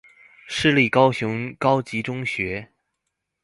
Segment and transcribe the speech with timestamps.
[0.47, 2.71] 市立高雄高級中學